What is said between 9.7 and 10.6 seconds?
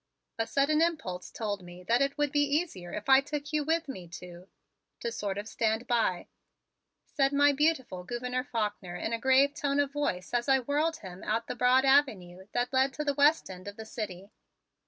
of voice as I